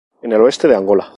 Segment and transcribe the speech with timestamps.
[0.23, 1.09] En el oeste de Angola.